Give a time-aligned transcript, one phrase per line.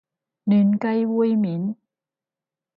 [0.45, 1.75] 嫩雞煨麵